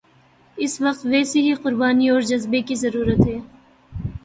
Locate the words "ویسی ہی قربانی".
1.05-2.09